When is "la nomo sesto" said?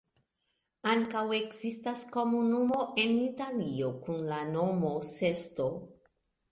4.35-5.75